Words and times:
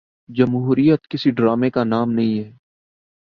جمہوریت 0.29 1.07
کسی 1.07 1.31
ڈرامے 1.31 1.69
کا 1.69 1.83
نام 1.83 2.11
نہیں 2.11 2.39
ہے۔ 2.39 2.51